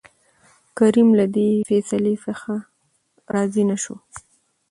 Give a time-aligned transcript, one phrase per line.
[0.77, 2.53] کريم له دې فيصلې څخه
[3.33, 3.95] راضي نه شو.